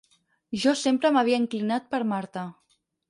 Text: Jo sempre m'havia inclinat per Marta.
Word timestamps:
Jo 0.61 0.71
sempre 0.79 1.11
m'havia 1.17 1.41
inclinat 1.43 1.87
per 1.93 2.01
Marta. 2.15 2.47